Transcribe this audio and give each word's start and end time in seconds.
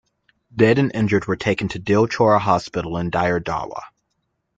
Dead 0.55 0.79
and 0.79 0.89
injured 0.95 1.25
were 1.27 1.35
taken 1.35 1.67
to 1.67 1.77
Dil-chora 1.77 2.39
Hospital 2.41 2.97
in 2.97 3.11
Dire 3.11 3.39
Dawa. 3.39 3.83